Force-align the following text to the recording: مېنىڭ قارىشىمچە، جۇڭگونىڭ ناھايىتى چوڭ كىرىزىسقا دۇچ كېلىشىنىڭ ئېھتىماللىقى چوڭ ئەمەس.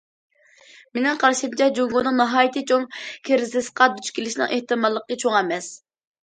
مېنىڭ 0.97 1.19
قارىشىمچە، 1.23 1.67
جۇڭگونىڭ 1.79 2.17
ناھايىتى 2.21 2.63
چوڭ 2.71 2.87
كىرىزىسقا 3.29 3.89
دۇچ 3.99 4.11
كېلىشىنىڭ 4.17 4.57
ئېھتىماللىقى 4.57 5.21
چوڭ 5.27 5.39
ئەمەس. 5.43 5.71